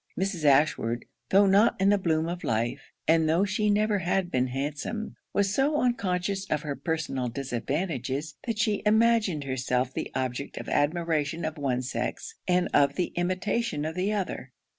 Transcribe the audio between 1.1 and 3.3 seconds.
tho' not in the bloom of life, and